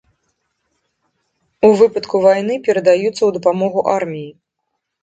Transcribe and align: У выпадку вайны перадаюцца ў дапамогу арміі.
У 1.69 1.71
выпадку 1.83 2.25
вайны 2.27 2.53
перадаюцца 2.69 3.15
ў 3.25 3.29
дапамогу 3.39 3.79
арміі. 3.99 4.31